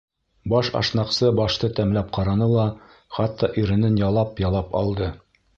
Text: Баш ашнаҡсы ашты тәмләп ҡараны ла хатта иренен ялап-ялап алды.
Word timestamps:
Баш 0.53 0.69
ашнаҡсы 0.79 1.29
ашты 1.43 1.69
тәмләп 1.81 2.09
ҡараны 2.19 2.49
ла 2.55 2.65
хатта 3.19 3.53
иренен 3.65 4.03
ялап-ялап 4.07 4.79
алды. 4.85 5.13